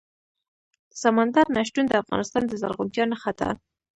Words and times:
سمندر 1.01 1.45
نه 1.55 1.61
شتون 1.67 1.85
د 1.87 1.93
افغانستان 2.03 2.43
د 2.47 2.53
زرغونتیا 2.61 3.03
نښه 3.11 3.31
ده. 3.39 3.49